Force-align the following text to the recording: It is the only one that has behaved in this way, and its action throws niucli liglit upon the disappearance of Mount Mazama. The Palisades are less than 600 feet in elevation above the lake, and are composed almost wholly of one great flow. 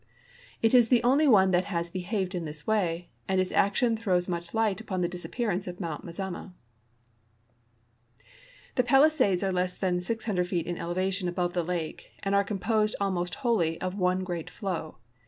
It 0.63 0.73
is 0.73 0.89
the 0.89 1.03
only 1.03 1.27
one 1.27 1.51
that 1.51 1.65
has 1.65 1.91
behaved 1.91 2.33
in 2.33 2.43
this 2.45 2.65
way, 2.65 3.11
and 3.27 3.39
its 3.39 3.51
action 3.51 3.95
throws 3.95 4.25
niucli 4.25 4.49
liglit 4.49 4.81
upon 4.81 5.01
the 5.01 5.07
disappearance 5.07 5.67
of 5.67 5.79
Mount 5.79 6.03
Mazama. 6.03 6.53
The 8.73 8.83
Palisades 8.83 9.43
are 9.43 9.51
less 9.51 9.77
than 9.77 10.01
600 10.01 10.47
feet 10.47 10.65
in 10.65 10.79
elevation 10.79 11.27
above 11.27 11.53
the 11.53 11.61
lake, 11.63 12.13
and 12.23 12.33
are 12.33 12.43
composed 12.43 12.95
almost 12.99 13.35
wholly 13.45 13.79
of 13.79 13.93
one 13.93 14.23
great 14.23 14.49
flow. 14.49 14.97